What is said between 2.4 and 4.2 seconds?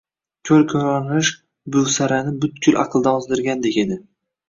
butkul aqdan ozdirgandek edi